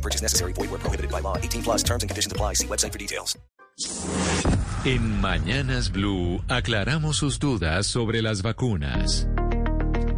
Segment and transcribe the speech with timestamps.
[0.00, 0.54] No purchase necessary.
[0.54, 1.36] Void where prohibited by law.
[1.36, 2.54] 18 plus terms and conditions apply.
[2.54, 3.36] See website for details.
[4.84, 9.28] En Mañanas Blue aclaramos sus dudas sobre las vacunas.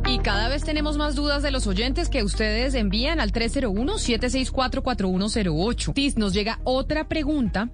[0.06, 5.94] Y cada vez tenemos más dudas de los oyentes que ustedes envían al 301-764-4108.
[5.94, 7.70] Tis, Nos llega otra pregunta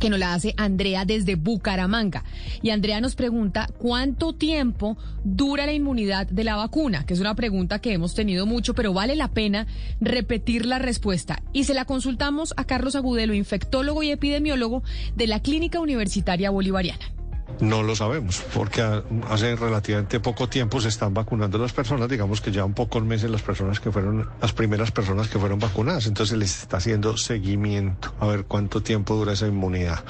[0.00, 2.24] que nos la hace Andrea desde Bucaramanga.
[2.62, 7.36] Y Andrea nos pregunta cuánto tiempo dura la inmunidad de la vacuna, que es una
[7.36, 9.68] pregunta que hemos tenido mucho, pero vale la pena
[10.00, 11.42] repetir la respuesta.
[11.52, 14.82] Y se la consultamos a Carlos Agudelo, infectólogo y epidemiólogo
[15.14, 17.19] de la Clínica Universitaria Bolivariana.
[17.60, 18.82] No lo sabemos, porque
[19.28, 23.30] hace relativamente poco tiempo se están vacunando las personas, digamos que ya un pocos meses
[23.30, 28.14] las personas que fueron, las primeras personas que fueron vacunadas, entonces les está haciendo seguimiento,
[28.18, 30.02] a ver cuánto tiempo dura esa inmunidad.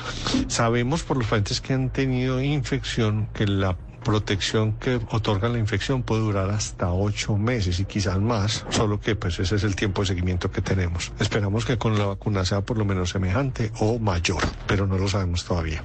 [0.48, 6.02] Sabemos por los pacientes que han tenido infección que la protección que otorga la infección
[6.02, 10.02] puede durar hasta ocho meses y quizás más, solo que pues ese es el tiempo
[10.02, 11.12] de seguimiento que tenemos.
[11.20, 15.08] Esperamos que con la vacuna sea por lo menos semejante o mayor, pero no lo
[15.08, 15.84] sabemos todavía.